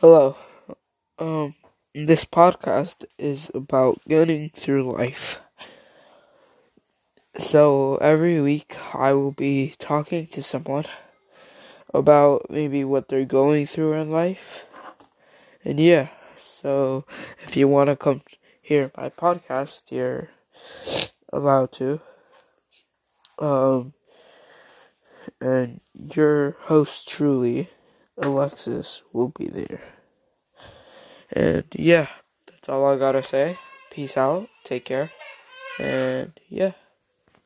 Hello. 0.00 0.36
Um, 1.18 1.56
this 1.92 2.24
podcast 2.24 3.04
is 3.18 3.50
about 3.52 4.00
getting 4.06 4.50
through 4.50 4.92
life. 4.92 5.40
So 7.38 7.96
every 7.96 8.40
week 8.40 8.76
I 8.94 9.12
will 9.12 9.32
be 9.32 9.74
talking 9.78 10.28
to 10.28 10.40
someone 10.40 10.84
about 11.92 12.46
maybe 12.48 12.84
what 12.84 13.08
they're 13.08 13.24
going 13.24 13.66
through 13.66 13.94
in 13.94 14.10
life. 14.12 14.68
And 15.64 15.80
yeah, 15.80 16.10
so 16.36 17.04
if 17.42 17.56
you 17.56 17.66
want 17.66 17.88
to 17.88 17.96
come 17.96 18.22
hear 18.62 18.92
my 18.96 19.10
podcast, 19.10 19.90
you're 19.90 20.30
allowed 21.32 21.72
to. 21.72 22.00
Um, 23.40 23.94
and 25.40 25.80
your 25.94 26.56
host 26.62 27.08
truly, 27.08 27.68
Alexis, 28.20 29.02
will 29.12 29.28
be 29.28 29.46
there. 29.48 29.82
And 31.30 31.64
yeah, 31.74 32.08
that's 32.46 32.68
all 32.68 32.86
I 32.86 32.98
gotta 32.98 33.22
say. 33.22 33.58
Peace 33.90 34.16
out, 34.16 34.48
take 34.64 34.84
care, 34.84 35.10
and 35.78 36.38
yeah. 36.48 36.72